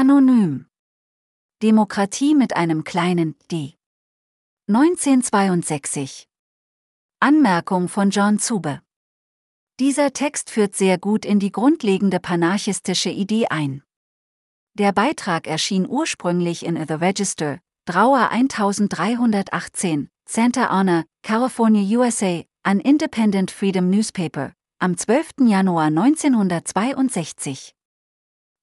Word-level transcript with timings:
Anonym. 0.00 0.66
Demokratie 1.60 2.36
mit 2.36 2.54
einem 2.54 2.84
kleinen 2.84 3.34
d. 3.50 3.74
1962. 4.68 6.28
Anmerkung 7.18 7.88
von 7.88 8.10
John 8.10 8.38
Zube. 8.38 8.80
Dieser 9.80 10.12
Text 10.12 10.50
führt 10.50 10.76
sehr 10.76 10.98
gut 10.98 11.24
in 11.24 11.40
die 11.40 11.50
grundlegende 11.50 12.20
panarchistische 12.20 13.10
Idee 13.10 13.48
ein. 13.48 13.82
Der 14.74 14.92
Beitrag 14.92 15.48
erschien 15.48 15.84
ursprünglich 15.88 16.64
in 16.64 16.76
The 16.76 16.94
Register, 16.94 17.58
Drauer 17.84 18.30
1318, 18.30 20.10
Santa 20.28 20.66
Ana, 20.66 21.06
California, 21.24 21.98
USA, 21.98 22.44
an 22.62 22.78
Independent 22.78 23.50
Freedom 23.50 23.90
Newspaper, 23.90 24.52
am 24.78 24.96
12. 24.96 25.48
Januar 25.48 25.86
1962. 25.86 27.74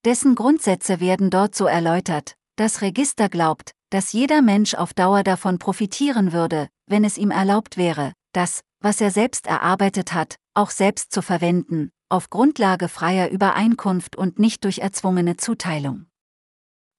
Dessen 0.06 0.36
Grundsätze 0.36 1.00
werden 1.00 1.32
dort 1.32 1.56
so 1.56 1.66
erläutert, 1.66 2.36
das 2.58 2.84
Register 2.84 3.28
glaubt, 3.28 3.72
dass 3.90 4.14
jeder 4.14 4.44
Mensch 4.44 4.76
auf 4.76 4.94
Dauer 4.94 5.24
davon 5.24 5.58
profitieren 5.58 6.32
würde, 6.32 6.68
wenn 6.86 7.04
es 7.04 7.18
ihm 7.18 7.32
erlaubt 7.32 7.76
wäre, 7.76 8.14
das, 8.32 8.62
was 8.82 9.02
er 9.02 9.10
selbst 9.10 9.48
erarbeitet 9.48 10.14
hat, 10.14 10.36
auch 10.54 10.70
selbst 10.70 11.12
zu 11.12 11.24
verwenden, 11.24 11.90
auf 12.08 12.30
Grundlage 12.30 12.88
freier 12.88 13.32
Übereinkunft 13.32 14.16
und 14.16 14.38
nicht 14.38 14.64
durch 14.64 14.78
erzwungene 14.78 15.38
Zuteilung. 15.38 16.06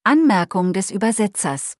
Anmerkung 0.03 0.73
des 0.73 0.91
Übersetzers 0.91 1.75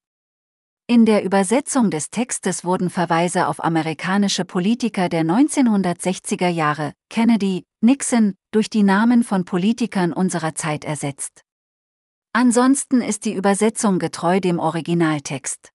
in 0.90 1.06
der 1.06 1.26
Übersetzung 1.26 1.92
des 1.92 2.12
Textes 2.12 2.64
wurden 2.64 2.90
Verweise 2.90 3.48
auf 3.48 3.62
amerikanische 3.62 4.46
Politiker 4.46 5.10
der 5.10 5.24
1960er 5.24 6.48
Jahre, 6.48 6.94
Kennedy, 7.10 7.66
Nixon, 7.82 8.36
durch 8.52 8.70
die 8.70 8.82
Namen 8.82 9.24
von 9.24 9.46
Politikern 9.46 10.12
unserer 10.12 10.56
Zeit 10.56 10.84
ersetzt. 10.84 11.44
Ansonsten 12.34 13.02
ist 13.02 13.26
die 13.26 13.34
Übersetzung 13.34 14.00
getreu 14.00 14.40
dem 14.40 14.58
Originaltext. 14.58 15.72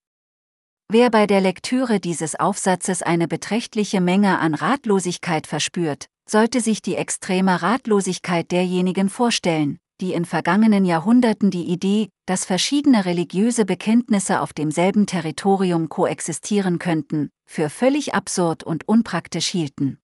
Wer 0.89 1.11
bei 1.11 1.27
der 1.27 1.41
Lektüre 1.41 2.01
dieses 2.01 2.35
Aufsatzes 2.35 3.03
eine 3.03 3.29
beträchtliche 3.29 4.01
Menge 4.01 4.41
an 4.41 4.55
Ratlosigkeit 4.55 5.47
verspürt, 5.47 6.07
sollte 6.29 6.61
sich 6.61 6.83
die 6.83 6.97
extreme 6.97 7.63
Ratlosigkeit 7.63 8.51
derjenigen 8.51 9.09
vorstellen, 9.09 9.79
die 10.01 10.13
in 10.13 10.25
vergangenen 10.25 10.85
Jahrhunderten 10.85 11.53
die 11.53 11.65
Idee, 11.65 12.09
dass 12.27 12.45
verschiedene 12.45 13.05
religiöse 13.05 13.65
Bekenntnisse 13.65 14.41
auf 14.41 14.53
demselben 14.53 15.07
Territorium 15.07 15.89
koexistieren 15.89 16.81
könnten, 16.81 17.31
für 17.47 17.71
völlig 17.71 18.13
absurd 18.13 18.65
und 18.65 18.89
unpraktisch 18.89 19.47
hielten. 19.47 20.02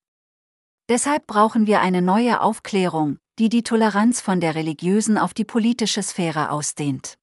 Deshalb 0.88 1.26
brauchen 1.26 1.66
wir 1.66 1.80
eine 1.80 2.00
neue 2.00 2.40
Aufklärung, 2.40 3.18
die 3.38 3.50
die 3.50 3.62
Toleranz 3.62 4.20
von 4.20 4.40
der 4.40 4.54
religiösen 4.54 5.18
auf 5.18 5.34
die 5.34 5.44
politische 5.44 6.02
Sphäre 6.02 6.50
ausdehnt. 6.50 7.18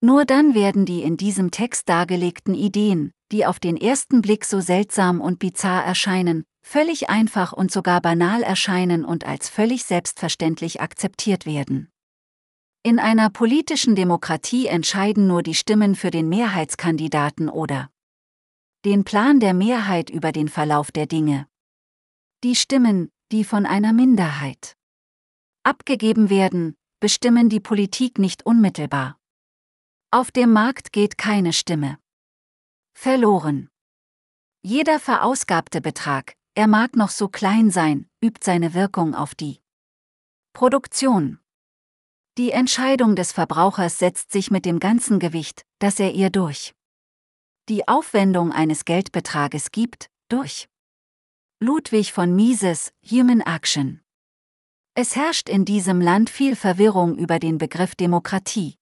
Nur 0.00 0.24
dann 0.24 0.54
werden 0.54 0.86
die 0.86 1.02
in 1.02 1.16
diesem 1.16 1.50
Text 1.50 1.88
dargelegten 1.88 2.54
Ideen, 2.54 3.10
die 3.32 3.44
auf 3.44 3.58
den 3.58 3.76
ersten 3.76 4.22
Blick 4.22 4.44
so 4.44 4.60
seltsam 4.60 5.20
und 5.20 5.40
bizarr 5.40 5.84
erscheinen, 5.84 6.44
völlig 6.62 7.10
einfach 7.10 7.52
und 7.52 7.72
sogar 7.72 8.00
banal 8.00 8.42
erscheinen 8.42 9.04
und 9.04 9.26
als 9.26 9.48
völlig 9.48 9.84
selbstverständlich 9.84 10.80
akzeptiert 10.80 11.46
werden. 11.46 11.90
In 12.84 13.00
einer 13.00 13.28
politischen 13.28 13.96
Demokratie 13.96 14.66
entscheiden 14.66 15.26
nur 15.26 15.42
die 15.42 15.54
Stimmen 15.54 15.96
für 15.96 16.12
den 16.12 16.28
Mehrheitskandidaten 16.28 17.48
oder 17.48 17.90
den 18.84 19.02
Plan 19.02 19.40
der 19.40 19.52
Mehrheit 19.52 20.10
über 20.10 20.30
den 20.30 20.48
Verlauf 20.48 20.92
der 20.92 21.06
Dinge. 21.06 21.48
Die 22.44 22.54
Stimmen, 22.54 23.10
die 23.32 23.44
von 23.44 23.66
einer 23.66 23.92
Minderheit 23.92 24.76
abgegeben 25.64 26.30
werden, 26.30 26.76
bestimmen 27.00 27.48
die 27.48 27.60
Politik 27.60 28.18
nicht 28.18 28.46
unmittelbar. 28.46 29.18
Auf 30.10 30.30
dem 30.30 30.52
Markt 30.52 30.92
geht 30.92 31.18
keine 31.18 31.52
Stimme. 31.52 31.98
Verloren. 32.94 33.68
Jeder 34.62 34.98
verausgabte 34.98 35.80
Betrag, 35.80 36.34
er 36.54 36.68
mag 36.68 36.96
noch 36.96 37.10
so 37.10 37.28
klein 37.28 37.70
sein, 37.70 38.08
übt 38.24 38.40
seine 38.42 38.72
Wirkung 38.72 39.14
auf 39.14 39.34
die 39.34 39.60
Produktion. 40.54 41.40
Die 42.38 42.52
Entscheidung 42.52 43.16
des 43.16 43.32
Verbrauchers 43.32 43.98
setzt 43.98 44.32
sich 44.32 44.50
mit 44.50 44.64
dem 44.64 44.80
ganzen 44.80 45.18
Gewicht, 45.18 45.66
das 45.80 46.00
er 46.00 46.12
ihr 46.14 46.30
durch 46.30 46.72
die 47.68 47.86
Aufwendung 47.86 48.50
eines 48.50 48.84
Geldbetrages 48.84 49.70
gibt, 49.72 50.08
durch. 50.28 50.68
Ludwig 51.60 52.12
von 52.12 52.36
Mises, 52.36 52.92
Human 53.10 53.40
Action. 53.40 54.00
Es 54.94 55.16
herrscht 55.16 55.48
in 55.48 55.64
diesem 55.64 56.00
Land 56.00 56.30
viel 56.30 56.54
Verwirrung 56.54 57.18
über 57.18 57.40
den 57.40 57.58
Begriff 57.58 57.96
Demokratie. 57.96 58.76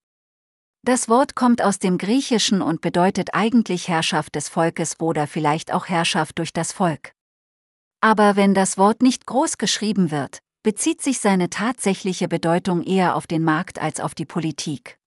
Das 0.83 1.09
Wort 1.09 1.35
kommt 1.35 1.63
aus 1.63 1.79
dem 1.79 1.97
Griechischen 1.97 2.61
und 2.61 2.83
bedeutet 2.83 3.33
eigentlich 3.33 3.89
Herrschaft 3.89 4.35
des 4.35 4.51
Volkes 4.51 5.01
oder 5.01 5.27
vielleicht 5.27 5.73
auch 5.73 5.87
Herrschaft 5.87 6.39
durch 6.39 6.53
das 6.53 6.73
Volk. 6.73 7.13
Aber 8.03 8.37
wenn 8.37 8.53
das 8.53 8.77
Wort 8.77 9.01
nicht 9.01 9.25
groß 9.25 9.57
geschrieben 9.57 10.11
wird, 10.11 10.41
bezieht 10.63 11.01
sich 11.01 11.19
seine 11.19 11.49
tatsächliche 11.49 12.29
Bedeutung 12.29 12.83
eher 12.83 13.17
auf 13.17 13.27
den 13.27 13.43
Markt 13.43 13.81
als 13.81 14.01
auf 14.01 14.15
die 14.15 14.27
Politik. 14.27 14.99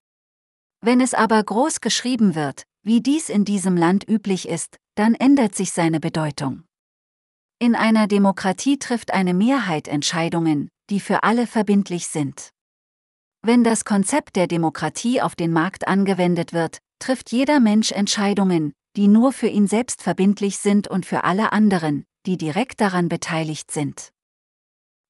Wenn 0.81 1.01
es 1.01 1.13
aber 1.13 1.43
groß 1.43 1.81
geschrieben 1.81 2.33
wird, 2.33 2.63
wie 2.81 3.01
dies 3.01 3.29
in 3.29 3.45
diesem 3.45 3.77
Land 3.77 4.09
üblich 4.09 4.49
ist, 4.49 4.77
dann 4.95 5.13
ändert 5.13 5.53
sich 5.53 5.71
seine 5.71 5.99
Bedeutung. 5.99 6.63
In 7.61 7.75
einer 7.75 8.07
Demokratie 8.07 8.79
trifft 8.79 9.11
eine 9.13 9.33
Mehrheit 9.33 9.89
Entscheidungen, 9.89 10.69
die 10.89 11.01
für 11.01 11.23
alle 11.23 11.45
verbindlich 11.45 12.07
sind. 12.07 12.51
Wenn 13.41 13.65
das 13.65 13.83
Konzept 13.83 14.37
der 14.37 14.47
Demokratie 14.47 15.21
auf 15.21 15.35
den 15.35 15.51
Markt 15.51 15.85
angewendet 15.85 16.53
wird, 16.53 16.77
trifft 16.99 17.33
jeder 17.33 17.59
Mensch 17.59 17.91
Entscheidungen, 17.91 18.71
die 18.95 19.09
nur 19.09 19.33
für 19.33 19.47
ihn 19.47 19.67
selbst 19.67 20.01
verbindlich 20.01 20.57
sind 20.57 20.87
und 20.87 21.05
für 21.05 21.25
alle 21.25 21.51
anderen, 21.51 22.05
die 22.25 22.37
direkt 22.37 22.79
daran 22.79 23.09
beteiligt 23.09 23.71
sind. 23.71 24.13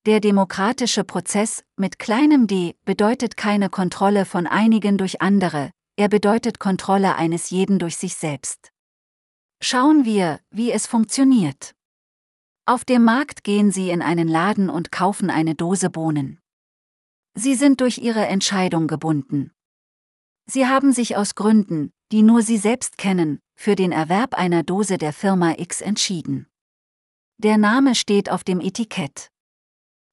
Der 0.08 0.20
demokratische 0.20 1.04
Prozess 1.04 1.64
mit 1.78 2.00
kleinem 2.00 2.48
d 2.48 2.76
bedeutet 2.84 3.38
keine 3.38 3.70
Kontrolle 3.70 4.26
von 4.26 4.48
einigen 4.48 4.98
durch 4.98 5.22
andere, 5.22 5.70
er 5.98 6.10
bedeutet 6.10 6.58
Kontrolle 6.58 7.16
eines 7.16 7.52
jeden 7.52 7.78
durch 7.78 7.98
sich 7.98 8.16
selbst. 8.16 8.72
Schauen 9.62 10.04
wir, 10.04 10.40
wie 10.50 10.72
es 10.72 10.88
funktioniert. 10.88 11.76
Auf 12.69 12.85
dem 12.85 13.03
Markt 13.03 13.44
gehen 13.44 13.72
Sie 13.72 13.90
in 13.90 14.03
einen 14.03 14.28
Laden 14.28 14.69
und 14.69 14.91
kaufen 14.91 15.31
eine 15.31 15.56
Dose 15.56 15.90
Bohnen. 15.90 16.40
Sie 17.34 17.56
sind 17.56 17.81
durch 17.81 17.97
Ihre 17.97 18.28
Entscheidung 18.28 18.85
gebunden. 18.85 19.52
Sie 20.46 20.68
haben 20.68 20.94
sich 20.94 21.18
aus 21.18 21.34
Gründen, 21.34 21.91
die 22.12 22.22
nur 22.22 22.44
Sie 22.44 22.57
selbst 22.57 23.00
kennen, 23.00 23.40
für 23.56 23.75
den 23.75 23.91
Erwerb 23.91 24.35
einer 24.35 24.62
Dose 24.62 25.00
der 25.00 25.13
Firma 25.13 25.56
X 25.57 25.81
entschieden. 25.81 26.46
Der 27.40 27.57
Name 27.57 27.96
steht 27.96 28.30
auf 28.30 28.44
dem 28.44 28.62
Etikett. 28.62 29.31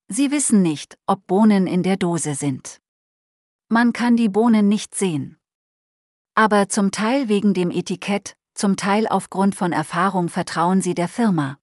Sie 0.09 0.31
wissen 0.31 0.63
nicht, 0.63 0.97
ob 1.07 1.27
Bohnen 1.27 1.67
in 1.67 1.83
der 1.83 1.99
Dose 1.99 2.35
sind. 2.35 2.81
Man 3.69 3.93
kann 3.93 4.17
die 4.17 4.31
Bohnen 4.31 4.67
nicht 4.67 4.95
sehen. 4.95 5.37
Aber 6.35 6.71
zum 6.71 6.91
Teil 6.91 7.29
wegen 7.29 7.53
dem 7.53 7.71
Etikett, 7.71 8.35
zum 8.55 8.79
Teil 8.79 9.07
aufgrund 9.07 9.55
von 9.55 9.73
Erfahrung 9.73 10.31
vertrauen 10.31 10.81
Sie 10.81 10.95
der 10.95 11.09
Firma. 11.09 11.59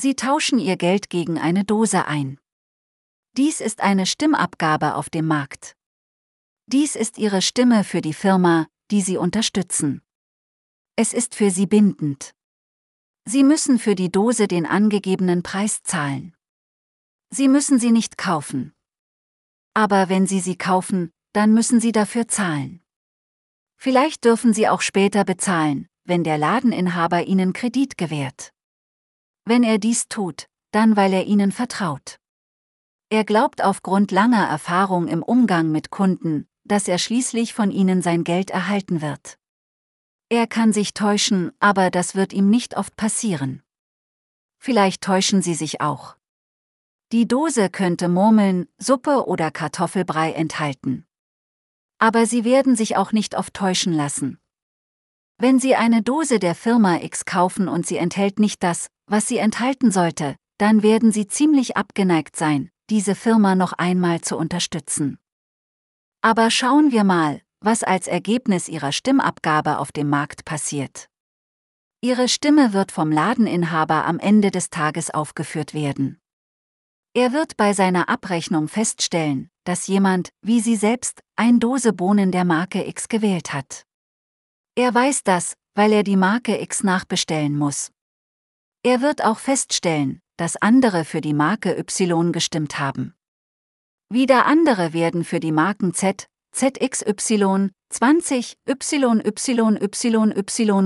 Sie 0.00 0.14
tauschen 0.14 0.58
Ihr 0.58 0.78
Geld 0.78 1.10
gegen 1.10 1.38
eine 1.38 1.62
Dose 1.62 2.06
ein. 2.06 2.40
Dies 3.36 3.60
ist 3.60 3.82
eine 3.82 4.06
Stimmabgabe 4.06 4.94
auf 4.94 5.10
dem 5.10 5.26
Markt. 5.26 5.76
Dies 6.64 6.96
ist 6.96 7.18
Ihre 7.18 7.42
Stimme 7.42 7.84
für 7.84 8.00
die 8.00 8.14
Firma, 8.14 8.66
die 8.90 9.02
Sie 9.02 9.18
unterstützen. 9.18 10.00
Es 10.96 11.12
ist 11.12 11.34
für 11.34 11.50
Sie 11.50 11.66
bindend. 11.66 12.34
Sie 13.26 13.44
müssen 13.44 13.78
für 13.78 13.94
die 13.94 14.10
Dose 14.10 14.48
den 14.48 14.64
angegebenen 14.64 15.42
Preis 15.42 15.82
zahlen. 15.82 16.34
Sie 17.28 17.48
müssen 17.48 17.78
sie 17.78 17.90
nicht 17.90 18.16
kaufen. 18.16 18.72
Aber 19.74 20.08
wenn 20.08 20.26
Sie 20.26 20.40
sie 20.40 20.56
kaufen, 20.56 21.10
dann 21.34 21.52
müssen 21.52 21.78
Sie 21.78 21.92
dafür 21.92 22.26
zahlen. 22.26 22.80
Vielleicht 23.76 24.24
dürfen 24.24 24.54
Sie 24.54 24.66
auch 24.66 24.80
später 24.80 25.26
bezahlen, 25.26 25.88
wenn 26.04 26.24
der 26.24 26.38
Ladeninhaber 26.38 27.24
Ihnen 27.24 27.52
Kredit 27.52 27.98
gewährt. 27.98 28.54
Wenn 29.44 29.62
er 29.62 29.78
dies 29.78 30.08
tut, 30.08 30.46
dann 30.70 30.96
weil 30.96 31.12
er 31.12 31.26
Ihnen 31.26 31.52
vertraut. 31.52 32.18
Er 33.08 33.24
glaubt 33.24 33.62
aufgrund 33.62 34.12
langer 34.12 34.46
Erfahrung 34.46 35.08
im 35.08 35.22
Umgang 35.22 35.72
mit 35.72 35.90
Kunden, 35.90 36.46
dass 36.64 36.86
er 36.86 36.98
schließlich 36.98 37.54
von 37.54 37.70
Ihnen 37.70 38.02
sein 38.02 38.22
Geld 38.22 38.50
erhalten 38.50 39.02
wird. 39.02 39.38
Er 40.28 40.46
kann 40.46 40.72
sich 40.72 40.94
täuschen, 40.94 41.50
aber 41.58 41.90
das 41.90 42.14
wird 42.14 42.32
ihm 42.32 42.50
nicht 42.50 42.76
oft 42.76 42.96
passieren. 42.96 43.64
Vielleicht 44.58 45.02
täuschen 45.02 45.42
Sie 45.42 45.54
sich 45.54 45.80
auch. 45.80 46.16
Die 47.10 47.26
Dose 47.26 47.68
könnte 47.68 48.08
Murmeln, 48.08 48.68
Suppe 48.78 49.26
oder 49.26 49.50
Kartoffelbrei 49.50 50.32
enthalten. 50.32 51.04
Aber 51.98 52.26
Sie 52.26 52.44
werden 52.44 52.76
sich 52.76 52.96
auch 52.96 53.10
nicht 53.10 53.34
oft 53.34 53.54
täuschen 53.54 53.92
lassen. 53.92 54.38
Wenn 55.38 55.58
Sie 55.58 55.74
eine 55.74 56.02
Dose 56.02 56.38
der 56.38 56.54
Firma 56.54 56.98
X 57.02 57.24
kaufen 57.24 57.66
und 57.66 57.86
sie 57.86 57.96
enthält 57.96 58.38
nicht 58.38 58.62
das, 58.62 58.88
was 59.10 59.26
sie 59.26 59.38
enthalten 59.38 59.90
sollte, 59.90 60.36
dann 60.56 60.82
werden 60.82 61.10
Sie 61.10 61.26
ziemlich 61.26 61.76
abgeneigt 61.76 62.36
sein, 62.36 62.70
diese 62.90 63.14
Firma 63.14 63.54
noch 63.54 63.72
einmal 63.72 64.20
zu 64.20 64.36
unterstützen. 64.36 65.18
Aber 66.22 66.50
schauen 66.50 66.92
wir 66.92 67.02
mal, 67.02 67.40
was 67.60 67.82
als 67.82 68.06
Ergebnis 68.06 68.68
ihrer 68.68 68.92
Stimmabgabe 68.92 69.78
auf 69.78 69.90
dem 69.90 70.08
Markt 70.08 70.44
passiert. 70.44 71.08
Ihre 72.02 72.28
Stimme 72.28 72.72
wird 72.72 72.92
vom 72.92 73.10
Ladeninhaber 73.10 74.06
am 74.06 74.18
Ende 74.18 74.50
des 74.50 74.70
Tages 74.70 75.10
aufgeführt 75.10 75.74
werden. 75.74 76.20
Er 77.14 77.32
wird 77.32 77.56
bei 77.56 77.72
seiner 77.72 78.08
Abrechnung 78.08 78.68
feststellen, 78.68 79.50
dass 79.64 79.86
jemand, 79.86 80.30
wie 80.42 80.60
Sie 80.60 80.76
selbst, 80.76 81.20
ein 81.36 81.58
Dose 81.58 81.92
Bohnen 81.92 82.30
der 82.30 82.44
Marke 82.44 82.86
X 82.86 83.08
gewählt 83.08 83.52
hat. 83.52 83.84
Er 84.76 84.94
weiß 84.94 85.24
das, 85.24 85.54
weil 85.74 85.92
er 85.92 86.04
die 86.04 86.16
Marke 86.16 86.60
X 86.60 86.84
nachbestellen 86.84 87.56
muss. 87.56 87.90
Er 88.82 89.02
wird 89.02 89.22
auch 89.22 89.38
feststellen, 89.38 90.22
dass 90.38 90.56
andere 90.56 91.04
für 91.04 91.20
die 91.20 91.34
Marke 91.34 91.76
Y 91.78 92.32
gestimmt 92.32 92.78
haben. 92.78 93.14
Wieder 94.08 94.46
andere 94.46 94.94
werden 94.94 95.22
für 95.22 95.38
die 95.38 95.52
Marken 95.52 95.92
Z, 95.92 96.28
ZXY, 96.52 97.68
20, 97.90 98.56
YYYY 98.66 98.90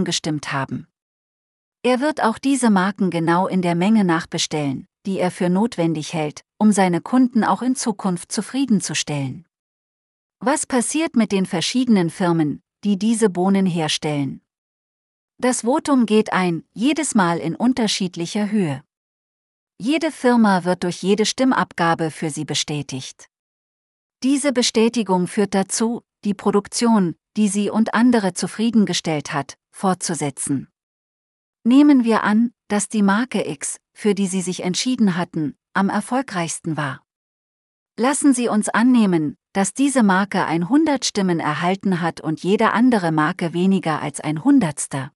gestimmt 0.04 0.52
haben. 0.52 0.88
Er 1.84 2.00
wird 2.00 2.20
auch 2.20 2.38
diese 2.38 2.68
Marken 2.68 3.10
genau 3.10 3.46
in 3.46 3.62
der 3.62 3.76
Menge 3.76 4.04
nachbestellen, 4.04 4.88
die 5.06 5.20
er 5.20 5.30
für 5.30 5.48
notwendig 5.48 6.14
hält, 6.14 6.42
um 6.58 6.72
seine 6.72 7.00
Kunden 7.00 7.44
auch 7.44 7.62
in 7.62 7.76
Zukunft 7.76 8.32
zufriedenzustellen. 8.32 9.46
Was 10.40 10.66
passiert 10.66 11.14
mit 11.14 11.30
den 11.30 11.46
verschiedenen 11.46 12.10
Firmen, 12.10 12.60
die 12.82 12.98
diese 12.98 13.30
Bohnen 13.30 13.66
herstellen? 13.66 14.40
Das 15.38 15.62
Votum 15.62 16.06
geht 16.06 16.32
ein, 16.32 16.64
jedes 16.72 17.14
Mal 17.14 17.38
in 17.38 17.56
unterschiedlicher 17.56 18.50
Höhe. 18.50 18.82
Jede 19.78 20.12
Firma 20.12 20.64
wird 20.64 20.84
durch 20.84 21.02
jede 21.02 21.26
Stimmabgabe 21.26 22.10
für 22.10 22.30
sie 22.30 22.44
bestätigt. 22.44 23.28
Diese 24.22 24.52
Bestätigung 24.52 25.26
führt 25.26 25.54
dazu, 25.54 26.02
die 26.24 26.34
Produktion, 26.34 27.16
die 27.36 27.48
sie 27.48 27.68
und 27.70 27.94
andere 27.94 28.32
zufriedengestellt 28.32 29.32
hat, 29.32 29.58
fortzusetzen. 29.72 30.68
Nehmen 31.64 32.04
wir 32.04 32.22
an, 32.22 32.52
dass 32.68 32.88
die 32.88 33.02
Marke 33.02 33.48
X, 33.48 33.78
für 33.94 34.14
die 34.14 34.26
Sie 34.26 34.42
sich 34.42 34.62
entschieden 34.62 35.16
hatten, 35.16 35.56
am 35.72 35.88
erfolgreichsten 35.88 36.76
war. 36.76 37.02
Lassen 37.98 38.34
Sie 38.34 38.48
uns 38.48 38.68
annehmen, 38.68 39.36
dass 39.52 39.72
diese 39.72 40.02
Marke 40.02 40.44
100 40.44 41.04
Stimmen 41.04 41.40
erhalten 41.40 42.00
hat 42.00 42.20
und 42.20 42.42
jede 42.42 42.72
andere 42.72 43.12
Marke 43.12 43.52
weniger 43.52 44.02
als 44.02 44.20
ein 44.20 44.44
Hundertster. 44.44 45.13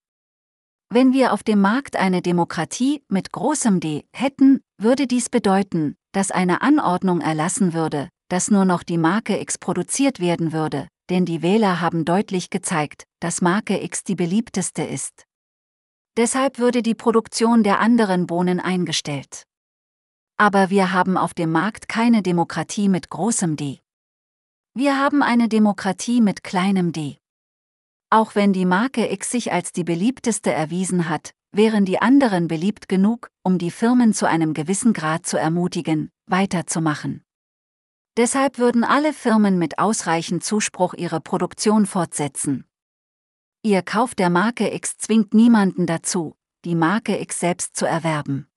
Wenn 0.90 1.12
wir 1.12 1.35
auf 1.35 1.43
dem 1.43 1.61
Markt 1.61 1.96
eine 1.96 2.23
Demokratie 2.23 3.05
mit 3.08 3.31
großem 3.31 3.79
D 3.79 4.06
hätten, 4.11 4.62
würde 4.79 5.06
dies 5.06 5.29
bedeuten, 5.29 5.96
dass 6.12 6.31
eine 6.31 6.62
Anordnung 6.62 7.20
erlassen 7.20 7.75
würde, 7.75 8.08
dass 8.29 8.50
nur 8.50 8.64
noch 8.64 8.82
die 8.82 8.96
Marke 8.96 9.38
X 9.38 9.58
produziert 9.58 10.19
werden 10.19 10.52
würde, 10.52 10.88
denn 11.11 11.26
die 11.26 11.43
Wähler 11.43 11.82
haben 11.82 12.06
deutlich 12.06 12.49
gezeigt, 12.49 13.05
dass 13.20 13.43
Marke 13.43 13.82
X 13.82 14.02
die 14.02 14.14
beliebteste 14.14 14.82
ist. 14.82 15.26
Deshalb 16.17 16.58
würde 16.58 16.82
die 16.82 16.94
Produktion 16.94 17.62
der 17.62 17.81
anderen 17.81 18.26
Bohnen 18.26 18.58
eingestellt. 18.58 19.43
Aber 20.38 20.70
wir 20.70 20.93
haben 20.93 21.19
auf 21.19 21.35
dem 21.35 21.52
Markt 21.52 21.90
keine 21.90 22.23
Demokratie 22.23 22.88
mit 22.88 23.11
großem 23.11 23.56
D. 23.56 23.81
Wir 24.73 24.99
haben 24.99 25.23
eine 25.23 25.50
Demokratie 25.50 26.23
mit 26.23 26.43
kleinem 26.43 26.93
d. 26.93 27.18
Auch 28.11 28.35
wenn 28.35 28.55
die 28.55 28.65
Marke 28.65 29.13
X 29.13 29.31
sich 29.31 29.53
als 29.53 29.73
die 29.73 29.85
beliebteste 29.85 30.51
erwiesen 30.51 31.11
hat, 31.11 31.35
wären 31.53 31.85
die 31.85 32.01
anderen 32.01 32.49
beliebt 32.49 32.89
genug, 32.89 33.31
um 33.43 33.59
die 33.59 33.71
Firmen 33.71 34.15
zu 34.15 34.27
einem 34.27 34.55
gewissen 34.55 34.95
Grad 34.95 35.27
zu 35.27 35.39
ermutigen, 35.39 36.11
weiterzumachen. 36.27 37.23
Deshalb 38.17 38.57
würden 38.59 38.83
alle 38.83 39.13
Firmen 39.13 39.59
mit 39.59 39.79
ausreichend 39.79 40.43
Zuspruch 40.43 40.95
ihre 40.95 41.21
Produktion 41.21 41.85
fortsetzen. 41.85 42.65
Ihr 43.63 43.83
Kauf 43.83 44.15
der 44.15 44.31
Marke 44.31 44.75
X 44.75 44.97
zwingt 44.97 45.35
niemanden 45.35 45.85
dazu, 45.87 46.35
die 46.65 46.75
Marke 46.75 47.21
X 47.21 47.41
selbst 47.41 47.77
zu 47.77 47.85
erwerben. 47.85 48.49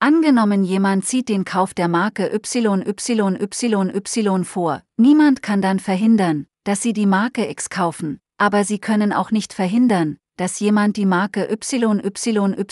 Angenommen 0.00 0.64
jemand 0.64 1.06
zieht 1.06 1.28
den 1.28 1.44
Kauf 1.44 1.72
der 1.72 1.86
Marke 1.88 2.32
YYYY 2.32 4.44
vor, 4.44 4.82
niemand 4.96 5.42
kann 5.42 5.62
dann 5.62 5.78
verhindern, 5.78 6.48
dass 6.64 6.82
Sie 6.82 6.92
die 6.92 7.06
Marke 7.06 7.48
X 7.48 7.70
kaufen, 7.70 8.20
aber 8.38 8.64
sie 8.64 8.78
können 8.78 9.12
auch 9.12 9.30
nicht 9.30 9.52
verhindern, 9.52 10.18
dass 10.36 10.60
jemand 10.60 10.96
die 10.96 11.06
Marke 11.06 11.48
YYYY 11.50 12.66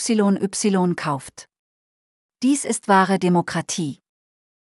kauft. 0.95 1.47
Dies 2.43 2.65
ist 2.65 2.87
wahre 2.87 3.17
Demokratie. 3.17 3.99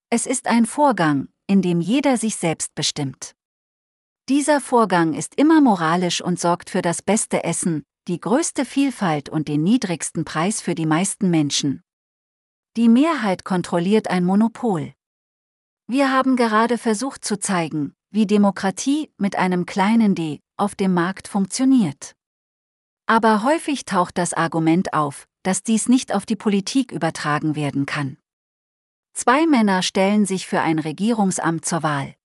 Es 0.09 0.27
ist 0.27 0.47
ein 0.47 0.65
Vorgang, 0.65 1.29
in 1.47 1.61
dem 1.61 1.81
jeder 1.81 2.17
sich 2.17 2.35
selbst 2.35 2.75
bestimmt. 2.75 3.35
Dieser 4.29 4.61
Vorgang 4.61 5.13
ist 5.13 5.35
immer 5.35 5.61
moralisch 5.61 6.21
und 6.21 6.39
sorgt 6.39 6.69
für 6.69 6.81
das 6.81 7.01
beste 7.01 7.43
Essen, 7.43 7.83
die 8.07 8.19
größte 8.19 8.65
Vielfalt 8.65 9.29
und 9.29 9.47
den 9.47 9.63
niedrigsten 9.63 10.25
Preis 10.25 10.61
für 10.61 10.75
die 10.75 10.85
meisten 10.85 11.31
Menschen. 11.31 11.81
Die 12.77 12.89
Mehrheit 12.89 13.43
kontrolliert 13.43 14.09
ein 14.09 14.25
Monopol. 14.25 14.93
Wir 15.87 16.11
haben 16.11 16.35
gerade 16.35 16.77
versucht 16.77 17.23
zu 17.23 17.39
zeigen, 17.39 17.94
wie 18.15 18.25
Demokratie 18.25 19.11
mit 19.17 19.35
einem 19.35 19.65
kleinen 19.65 20.15
d 20.15 20.39
auf 20.57 20.73
dem 20.73 20.93
Markt 20.93 21.27
funktioniert. 21.27 22.15
Aber 23.05 23.43
häufig 23.43 23.85
taucht 23.85 24.17
das 24.17 24.33
Argument 24.33 24.93
auf, 24.93 25.27
dass 25.43 25.61
dies 25.61 25.89
nicht 25.89 26.13
auf 26.15 26.25
die 26.25 26.37
Politik 26.37 26.91
übertragen 26.91 27.55
werden 27.55 27.85
kann. 27.85 28.17
Zwei 29.13 29.45
Männer 29.45 29.83
stellen 29.83 30.25
sich 30.25 30.47
für 30.47 30.61
ein 30.61 30.79
Regierungsamt 30.79 31.65
zur 31.65 31.83
Wahl. 31.83 32.15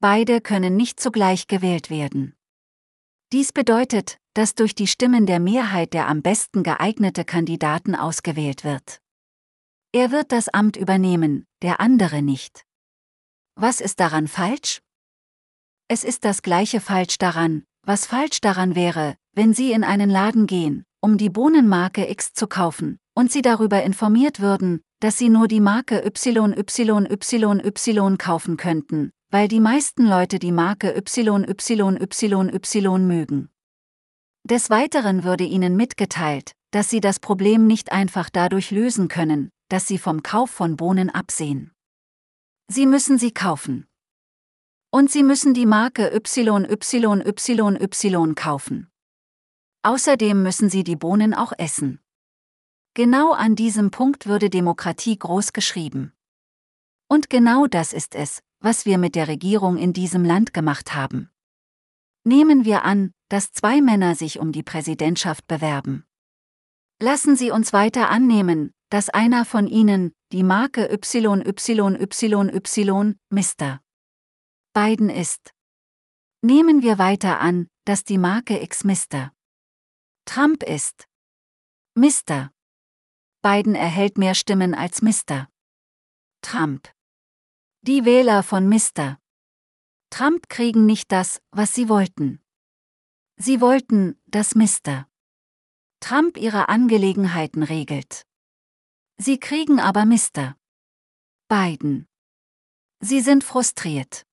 Beide 0.00 0.40
können 0.40 0.76
nicht 0.76 1.00
zugleich 1.00 1.46
gewählt 1.46 1.88
werden. 1.88 2.34
Dies 3.32 3.52
bedeutet, 3.52 4.18
dass 4.34 4.54
durch 4.54 4.74
die 4.74 4.86
Stimmen 4.86 5.24
der 5.24 5.40
Mehrheit 5.40 5.94
der 5.94 6.08
am 6.08 6.20
besten 6.20 6.62
geeignete 6.62 7.24
Kandidaten 7.24 7.94
ausgewählt 7.94 8.64
wird. 8.64 9.00
Er 9.92 10.10
wird 10.10 10.30
das 10.30 10.48
Amt 10.48 10.76
übernehmen, 10.76 11.46
der 11.62 11.80
andere 11.80 12.22
nicht. 12.22 12.66
Was 13.54 13.80
ist 13.80 14.00
daran 14.00 14.28
falsch? 14.28 14.82
Es 15.88 16.02
ist 16.02 16.24
das 16.24 16.42
gleiche 16.42 16.80
falsch 16.80 17.16
daran, 17.16 17.62
was 17.84 18.06
falsch 18.06 18.40
daran 18.40 18.74
wäre, 18.74 19.14
wenn 19.34 19.54
Sie 19.54 19.70
in 19.70 19.84
einen 19.84 20.10
Laden 20.10 20.48
gehen, 20.48 20.84
um 21.00 21.16
die 21.16 21.30
Bohnenmarke 21.30 22.10
X 22.10 22.32
zu 22.32 22.48
kaufen, 22.48 22.98
und 23.14 23.30
Sie 23.30 23.40
darüber 23.40 23.84
informiert 23.84 24.40
würden, 24.40 24.80
dass 24.98 25.16
Sie 25.16 25.28
nur 25.28 25.46
die 25.46 25.60
Marke 25.60 26.04
YYYY 26.04 28.16
kaufen 28.16 28.56
könnten, 28.56 29.12
weil 29.30 29.46
die 29.46 29.60
meisten 29.60 30.08
Leute 30.08 30.40
die 30.40 30.50
Marke 30.50 30.96
YYYY 30.96 32.98
mögen. 32.98 33.48
Des 34.42 34.70
Weiteren 34.70 35.22
würde 35.22 35.44
Ihnen 35.44 35.76
mitgeteilt, 35.76 36.50
dass 36.72 36.90
Sie 36.90 37.00
das 37.00 37.20
Problem 37.20 37.68
nicht 37.68 37.92
einfach 37.92 38.28
dadurch 38.28 38.72
lösen 38.72 39.06
können, 39.06 39.50
dass 39.68 39.86
Sie 39.86 39.98
vom 39.98 40.24
Kauf 40.24 40.50
von 40.50 40.76
Bohnen 40.76 41.10
absehen. 41.10 41.70
Sie 42.68 42.86
müssen 42.86 43.18
sie 43.18 43.30
kaufen. 43.30 43.86
Und 44.90 45.10
Sie 45.10 45.22
müssen 45.22 45.52
die 45.54 45.66
Marke 45.66 46.10
YYYY 46.12 47.34
kaufen. 48.34 48.90
Außerdem 49.82 50.42
müssen 50.42 50.70
Sie 50.70 50.84
die 50.84 50.96
Bohnen 50.96 51.34
auch 51.34 51.52
essen. 51.58 52.00
Genau 52.94 53.32
an 53.32 53.56
diesem 53.56 53.90
Punkt 53.90 54.26
würde 54.26 54.48
Demokratie 54.48 55.18
groß 55.18 55.52
geschrieben. 55.52 56.12
Und 57.08 57.30
genau 57.30 57.66
das 57.66 57.92
ist 57.92 58.14
es, 58.14 58.40
was 58.60 58.86
wir 58.86 58.98
mit 58.98 59.14
der 59.14 59.28
Regierung 59.28 59.76
in 59.76 59.92
diesem 59.92 60.24
Land 60.24 60.54
gemacht 60.54 60.94
haben. 60.94 61.30
Nehmen 62.24 62.64
wir 62.64 62.84
an, 62.84 63.12
dass 63.28 63.52
zwei 63.52 63.80
Männer 63.80 64.14
sich 64.14 64.40
um 64.40 64.50
die 64.50 64.62
Präsidentschaft 64.62 65.46
bewerben. 65.46 66.04
Lassen 67.00 67.36
Sie 67.36 67.50
uns 67.50 67.72
weiter 67.72 68.08
annehmen, 68.10 68.72
dass 68.90 69.10
einer 69.10 69.44
von 69.44 69.66
ihnen, 69.66 70.12
die 70.32 70.42
Marke 70.42 70.88
YYYY 70.90 71.54
Mr. 73.30 73.80
Biden 74.76 75.08
ist. 75.08 75.54
Nehmen 76.42 76.82
wir 76.82 76.98
weiter 76.98 77.40
an, 77.40 77.66
dass 77.86 78.04
die 78.04 78.18
Marke 78.18 78.60
X 78.60 78.84
Mr. 78.84 79.32
Trump 80.26 80.62
ist. 80.62 81.08
Mr. 81.94 82.52
Biden 83.40 83.74
erhält 83.74 84.18
mehr 84.18 84.34
Stimmen 84.34 84.74
als 84.74 85.00
Mr. 85.00 85.48
Trump. 86.42 86.92
Die 87.80 88.04
Wähler 88.04 88.42
von 88.42 88.68
Mr. 88.68 89.18
Trump 90.10 90.50
kriegen 90.50 90.84
nicht 90.84 91.10
das, 91.10 91.40
was 91.52 91.72
sie 91.72 91.88
wollten. 91.88 92.44
Sie 93.38 93.62
wollten, 93.62 94.20
dass 94.26 94.54
Mr. 94.54 95.08
Trump 96.00 96.36
ihre 96.36 96.68
Angelegenheiten 96.68 97.62
regelt. 97.62 98.26
Sie 99.16 99.40
kriegen 99.40 99.80
aber 99.80 100.04
Mr. 100.04 100.54
Biden. 101.48 102.06
Sie 103.00 103.22
sind 103.22 103.42
frustriert. 103.42 104.26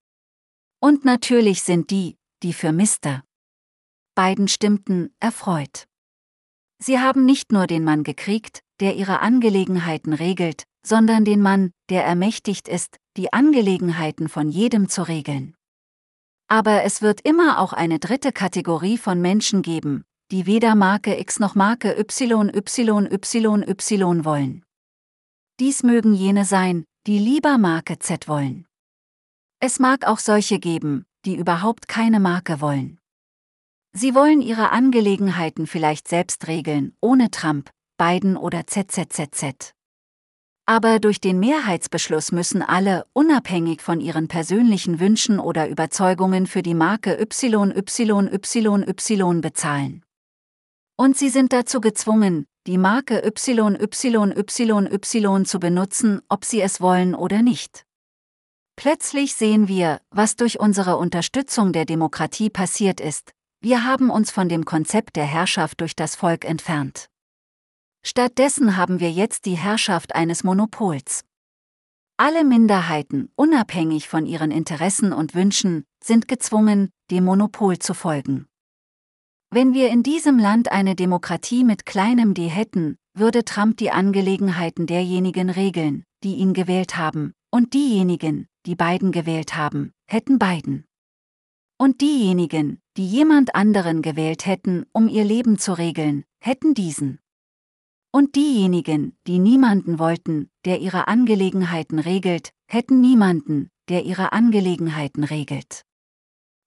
Und 0.84 1.06
natürlich 1.06 1.63
sind 1.63 1.92
die, 1.92 2.18
die 2.44 2.52
für 2.52 2.74
Mr. 2.74 3.24
Biden 4.16 4.50
stimmten, 4.50 5.16
erfreut. 5.22 5.88
Sie 6.78 7.00
haben 7.00 7.24
nicht 7.24 7.54
nur 7.54 7.68
den 7.68 7.86
Mann 7.86 8.04
gekriegt, 8.04 8.63
der 8.82 8.98
ihre 8.98 9.22
Angelegenheiten 9.22 10.12
regelt, 10.12 10.66
sondern 10.86 11.24
den 11.24 11.42
Mann, 11.42 11.72
der 11.90 12.04
ermächtigt 12.04 12.68
ist, 12.68 12.98
die 13.16 13.32
Angelegenheiten 13.32 14.28
von 14.28 14.50
jedem 14.50 14.90
zu 14.90 15.08
regeln. 15.08 15.56
Aber 16.50 16.84
es 16.84 17.02
wird 17.02 17.22
immer 17.22 17.60
auch 17.60 17.72
eine 17.72 18.00
dritte 18.00 18.34
Kategorie 18.34 18.98
von 18.98 19.22
Menschen 19.22 19.62
geben, 19.62 20.04
die 20.32 20.46
weder 20.48 20.75
Marke 20.75 21.18
X 21.18 21.40
noch 21.40 21.56
Marke 21.56 21.96
YYYY 21.98 22.36
wollen. 24.25 24.66
Dies 25.62 25.84
mögen 25.84 26.13
jene 26.13 26.44
sein, 26.44 26.84
die 27.08 27.20
lieber 27.20 27.58
Marke 27.58 28.00
Z 28.00 28.28
wollen. 28.28 28.68
Es 29.65 29.79
mag 29.79 30.05
auch 30.05 30.20
solche 30.20 30.60
geben, 30.60 31.05
die 31.24 31.38
überhaupt 31.38 31.88
keine 31.88 32.20
Marke 32.20 32.60
wollen. 32.60 33.00
Sie 33.93 34.13
wollen 34.13 34.41
ihre 34.41 34.72
Angelegenheiten 34.72 35.67
vielleicht 35.67 36.10
selbst 36.10 36.50
regeln, 36.50 36.98
ohne 37.00 37.32
Trump, 37.32 37.70
Biden 37.98 38.36
oder 38.36 38.67
ZZZZ. 38.67 39.72
Aber 40.65 41.00
durch 41.00 41.22
den 41.22 41.39
Mehrheitsbeschluss 41.39 42.34
müssen 42.34 42.62
alle, 42.62 43.05
unabhängig 43.13 43.82
von 43.82 44.01
ihren 44.01 44.27
persönlichen 44.27 45.00
Wünschen 45.00 45.39
oder 45.39 45.70
Überzeugungen 45.70 46.46
für 46.46 46.62
die 46.62 46.75
Marke 46.75 47.17
YYYY 47.17 47.79
bezahlen. 49.39 50.03
Und 50.98 51.15
sie 51.15 51.29
sind 51.29 51.53
dazu 51.53 51.79
gezwungen, 51.79 52.48
die 52.67 52.77
Marke 52.77 53.24
YYYY 53.24 53.86
zu 55.46 55.60
benutzen, 55.62 56.22
ob 56.27 56.43
sie 56.43 56.60
es 56.60 56.82
wollen 56.82 57.15
oder 57.15 57.41
nicht. 57.41 57.86
Plötzlich 58.75 59.36
sehen 59.36 59.68
wir, 59.68 60.01
was 60.10 60.36
durch 60.36 60.60
unsere 60.60 60.98
Unterstützung 60.98 61.74
der 61.74 61.86
Demokratie 61.86 62.50
passiert 62.50 63.00
ist, 63.00 63.32
wir 63.62 63.86
haben 63.86 64.10
uns 64.10 64.32
von 64.32 64.50
dem 64.50 64.65
Konzept 64.65 65.15
der 65.15 65.25
Herrschaft 65.25 65.80
durch 65.82 65.96
das 65.96 66.15
Volk 66.15 66.44
entfernt. 66.44 67.08
Stattdessen 68.06 68.75
haben 68.75 69.00
wir 69.00 69.12
jetzt 69.12 69.46
die 69.46 69.56
Herrschaft 69.56 70.15
eines 70.15 70.44
Monopols. 70.44 71.24
Alle 72.18 72.44
Minderheiten, 72.44 73.32
unabhängig 73.36 74.10
von 74.10 74.25
ihren 74.25 74.51
Interessen 74.51 75.13
und 75.13 75.34
Wünschen, 75.34 75.86
sind 76.03 76.27
gezwungen, 76.27 76.89
dem 77.10 77.24
Monopol 77.24 77.80
zu 77.80 77.94
folgen. 77.94 78.48
Wenn 79.50 79.74
wir 79.74 79.89
in 79.89 80.03
diesem 80.03 80.38
Land 80.39 80.72
eine 80.72 80.96
Demokratie 80.96 81.63
mit 81.63 81.86
kleinem 81.86 82.34
d 82.34 82.48
hätten, 82.48 82.98
würde 83.13 83.46
Trump 83.46 83.77
die 83.77 83.92
Angelegenheiten 83.92 84.88
derjenigen 84.88 85.50
regeln, 85.50 86.03
die 86.24 86.36
ihn 86.36 86.53
gewählt 86.53 86.98
haben, 86.98 87.34
und 87.51 87.74
diejenigen, 87.74 88.48
die 88.65 88.75
Biden 88.75 89.12
gewählt 89.12 89.55
haben, 89.55 89.93
hätten 90.08 90.39
Biden. 90.39 90.86
Und 91.77 92.01
diejenigen, 92.01 92.79
die 92.98 93.08
jemand 93.08 93.55
anderen 93.55 94.01
gewählt 94.01 94.46
hätten, 94.46 94.86
um 94.93 95.08
ihr 95.08 95.24
Leben 95.24 95.58
zu 95.58 95.77
regeln, 95.77 96.24
hätten 96.39 96.74
diesen. 96.74 97.20
Und 98.12 98.36
diejenigen, 98.36 99.17
die 99.27 99.39
niemanden 99.39 99.98
wollten, 99.98 100.50
der 100.65 100.79
ihre 100.79 101.08
Angelegenheiten 101.08 102.00
regelt, 102.00 102.51
hätten 102.67 103.01
niemanden, 103.01 103.70
der 103.89 104.03
ihre 104.05 104.32
Angelegenheiten 104.32 105.24
regelt. 105.24 105.84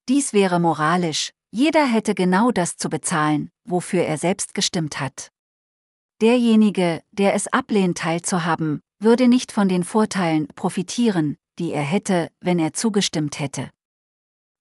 Dies 0.09 0.33
wäre 0.33 0.61
moralisch, 0.61 1.31
jeder 1.53 1.87
hätte 1.87 2.15
genau 2.15 2.51
das 2.51 2.77
zu 2.77 2.91
bezahlen, 2.91 3.51
wofür 3.65 4.03
er 4.03 4.19
selbst 4.19 4.55
gestimmt 4.55 5.01
hat. 5.01 5.31
Derjenige, 6.21 7.03
der 7.13 7.35
es 7.35 7.47
ablehnt 7.47 7.99
teilzuhaben, 7.99 8.81
würde 8.99 9.29
nicht 9.29 9.53
von 9.53 9.69
den 9.69 9.85
Vorteilen 9.85 10.49
profitieren, 10.49 11.37
die 11.59 11.73
er 11.73 11.83
hätte, 11.83 12.31
wenn 12.41 12.59
er 12.59 12.73
zugestimmt 12.73 13.41
hätte. 13.41 13.71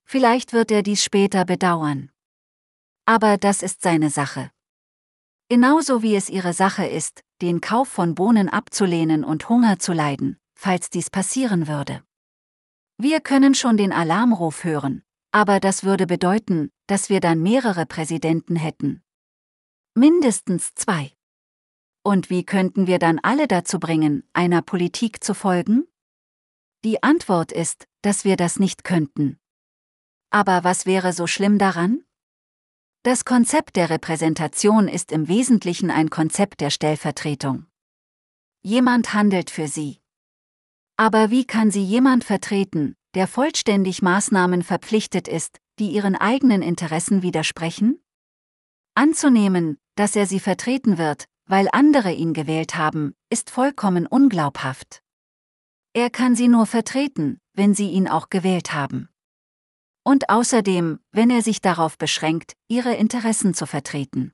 Vielleicht 0.05 0.53
wird 0.53 0.71
er 0.71 0.83
dies 0.83 1.03
später 1.03 1.45
bedauern. 1.45 2.11
Aber 3.05 3.37
das 3.37 3.63
ist 3.63 3.81
seine 3.81 4.09
Sache. 4.09 4.51
Genauso 5.49 6.01
wie 6.01 6.15
es 6.15 6.29
ihre 6.29 6.53
Sache 6.53 6.85
ist, 6.85 7.23
den 7.41 7.61
Kauf 7.61 7.87
von 7.87 8.15
Bohnen 8.15 8.49
abzulehnen 8.49 9.23
und 9.23 9.47
Hunger 9.49 9.77
zu 9.77 9.93
leiden, 9.93 10.39
falls 10.55 10.89
dies 10.89 11.09
passieren 11.09 11.67
würde. 11.67 12.01
Wir 12.97 13.19
können 13.19 13.53
schon 13.53 13.77
den 13.77 13.91
Alarmruf 13.91 14.63
hören, 14.63 15.03
aber 15.31 15.59
das 15.59 15.83
würde 15.83 16.07
bedeuten, 16.07 16.71
dass 16.87 17.09
wir 17.09 17.19
dann 17.19 17.41
mehrere 17.41 17.85
Präsidenten 17.85 18.55
hätten. 18.55 19.03
Mindestens 19.93 20.73
zwei. 20.75 21.11
Und 22.03 22.29
wie 22.29 22.45
könnten 22.45 22.87
wir 22.87 22.99
dann 22.99 23.19
alle 23.19 23.47
dazu 23.47 23.79
bringen, 23.79 24.23
einer 24.33 24.61
Politik 24.61 25.23
zu 25.23 25.33
folgen? 25.33 25.85
Die 26.85 27.01
Antwort 27.01 27.51
ist, 27.51 27.87
dass 28.03 28.25
wir 28.25 28.37
das 28.37 28.59
nicht 28.59 28.83
könnten. 28.83 29.39
Aber 30.29 30.63
was 30.63 30.85
wäre 30.85 31.13
so 31.13 31.25
schlimm 31.25 31.57
daran? 31.57 32.03
Das 33.01 33.25
Konzept 33.25 33.75
der 33.75 33.89
Repräsentation 33.89 34.87
ist 34.87 35.11
im 35.11 35.27
Wesentlichen 35.27 35.89
ein 35.89 36.11
Konzept 36.11 36.61
der 36.61 36.69
Stellvertretung. 36.69 37.65
Jemand 38.61 39.15
handelt 39.15 39.49
für 39.49 39.67
sie. 39.67 39.99
Aber 40.95 41.31
wie 41.31 41.45
kann 41.45 41.71
sie 41.71 41.83
jemand 41.83 42.23
vertreten, 42.23 42.95
der 43.15 43.27
vollständig 43.27 44.03
Maßnahmen 44.03 44.61
verpflichtet 44.61 45.27
ist, 45.27 45.57
die 45.79 45.89
ihren 45.89 46.15
eigenen 46.15 46.61
Interessen 46.61 47.23
widersprechen? 47.23 47.99
Anzunehmen, 48.93 49.79
dass 49.95 50.15
er 50.15 50.27
sie 50.27 50.39
vertreten 50.39 50.99
wird, 50.99 51.25
weil 51.47 51.67
andere 51.71 52.11
ihn 52.11 52.33
gewählt 52.33 52.75
haben, 52.75 53.15
ist 53.31 53.49
vollkommen 53.49 54.05
unglaubhaft. 54.05 55.01
Er 55.95 56.11
kann 56.11 56.35
sie 56.35 56.47
nur 56.47 56.67
vertreten, 56.67 57.39
wenn 57.53 57.73
sie 57.73 57.89
ihn 57.89 58.07
auch 58.07 58.29
gewählt 58.29 58.73
haben 58.73 59.09
und 60.05 60.29
außerdem, 60.29 60.99
wenn 61.11 61.29
er 61.29 61.41
sich 61.41 61.61
darauf 61.61 61.97
beschränkt, 61.97 62.53
ihre 62.67 62.93
Interessen 62.93 63.53
zu 63.53 63.65
vertreten. 63.65 64.33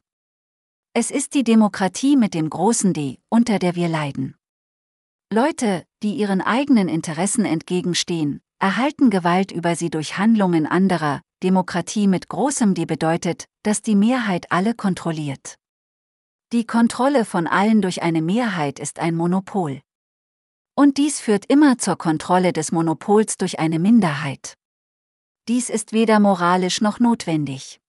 Es 0.94 1.10
ist 1.10 1.34
die 1.34 1.46
Demokratie 1.46 2.18
mit 2.18 2.34
dem 2.34 2.50
großen 2.50 2.94
D, 2.94 3.20
unter 3.30 3.58
der 3.58 3.76
wir 3.76 3.88
leiden. 3.88 4.36
Leute, 5.34 5.86
die 6.04 6.16
ihren 6.16 6.42
eigenen 6.42 6.90
Interessen 6.90 7.46
entgegenstehen, 7.46 8.42
erhalten 8.60 9.10
Gewalt 9.10 9.54
über 9.54 9.78
sie 9.78 9.90
durch 9.90 10.18
Handlungen 10.18 10.68
anderer, 10.68 11.22
Demokratie 11.42 12.08
mit 12.08 12.28
großem 12.28 12.74
D 12.74 12.86
bedeutet, 12.86 13.46
dass 13.64 13.82
die 13.82 13.96
Mehrheit 13.96 14.52
alle 14.52 14.76
kontrolliert. 14.76 15.56
Die 16.52 16.66
Kontrolle 16.66 17.24
von 17.24 17.48
allen 17.48 17.82
durch 17.82 18.04
eine 18.04 18.22
Mehrheit 18.22 18.78
ist 18.78 19.00
ein 19.00 19.16
Monopol. 19.16 19.82
Und 20.76 20.98
dies 20.98 21.20
führt 21.20 21.46
immer 21.48 21.78
zur 21.78 21.98
Kontrolle 21.98 22.54
des 22.54 22.72
Monopols 22.72 23.38
durch 23.38 23.60
eine 23.60 23.80
Minderheit. 23.80 24.58
Dies 25.48 25.70
ist 25.70 25.92
weder 25.92 26.20
moralisch 26.20 26.82
noch 26.82 27.00
notwendig. 27.00 27.80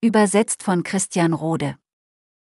Übersetzt 0.00 0.62
von 0.62 0.82
Christian 0.82 1.34
Rode. 1.34 1.76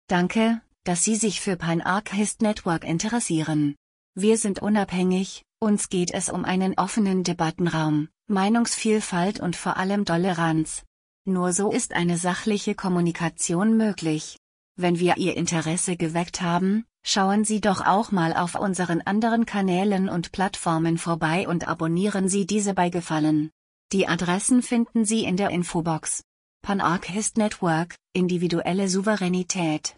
Danke, 0.07 0.61
dass 0.83 1.03
Sie 1.03 1.15
sich 1.15 1.41
für 1.41 1.55
Pan-Archist 1.55 2.41
Network 2.41 2.83
interessieren. 2.83 3.75
Wir 4.13 4.37
sind 4.37 4.61
unabhängig, 4.61 5.43
uns 5.59 5.89
geht 5.89 6.13
es 6.13 6.29
um 6.29 6.43
einen 6.43 6.77
offenen 6.77 7.23
Debattenraum, 7.23 8.09
Meinungsvielfalt 8.27 9.39
und 9.39 9.55
vor 9.55 9.77
allem 9.77 10.05
Toleranz. 10.05 10.83
Nur 11.25 11.53
so 11.53 11.71
ist 11.71 11.93
eine 11.93 12.17
sachliche 12.17 12.75
Kommunikation 12.75 13.77
möglich. 13.77 14.37
Wenn 14.75 14.99
wir 14.99 15.17
Ihr 15.17 15.37
Interesse 15.37 15.95
geweckt 15.95 16.41
haben, 16.41 16.85
schauen 17.03 17.45
Sie 17.45 17.61
doch 17.61 17.85
auch 17.85 18.11
mal 18.11 18.33
auf 18.33 18.55
unseren 18.55 19.01
anderen 19.01 19.45
Kanälen 19.45 20.09
und 20.09 20.31
Plattformen 20.31 20.97
vorbei 20.97 21.47
und 21.47 21.67
abonnieren 21.67 22.29
Sie 22.29 22.45
diese 22.45 22.73
bei 22.73 22.89
Gefallen. 22.89 23.51
Die 23.91 24.07
Adressen 24.07 24.61
finden 24.61 25.05
Sie 25.05 25.23
in 25.23 25.37
der 25.37 25.49
Infobox. 25.49 26.23
Panarchist 26.61 27.37
Network, 27.37 27.95
individuelle 28.13 28.87
Souveränität. 28.87 29.95